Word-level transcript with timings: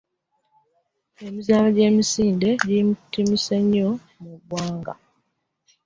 Emizannyo 1.25 1.69
gy'emisinde 1.75 2.49
giyitimuse 2.65 3.55
nnyo 3.63 3.89
mu 4.21 4.31
ggwanga. 4.39 4.93